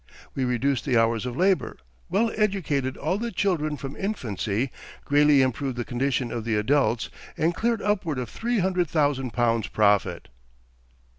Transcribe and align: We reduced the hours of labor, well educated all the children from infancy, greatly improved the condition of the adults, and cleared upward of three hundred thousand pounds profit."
We 0.33 0.45
reduced 0.45 0.83
the 0.83 0.97
hours 0.97 1.27
of 1.27 1.37
labor, 1.37 1.77
well 2.09 2.31
educated 2.35 2.97
all 2.97 3.19
the 3.19 3.31
children 3.31 3.77
from 3.77 3.95
infancy, 3.95 4.71
greatly 5.05 5.43
improved 5.43 5.77
the 5.77 5.85
condition 5.85 6.31
of 6.31 6.43
the 6.43 6.55
adults, 6.55 7.11
and 7.37 7.53
cleared 7.53 7.83
upward 7.83 8.17
of 8.17 8.27
three 8.27 8.57
hundred 8.57 8.89
thousand 8.89 9.31
pounds 9.31 9.67
profit." 9.67 10.29